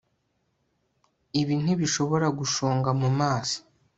Ibi 1.41 1.53
ntibishobora 1.61 2.27
gushonga 2.39 2.89
mumazi 2.99 3.55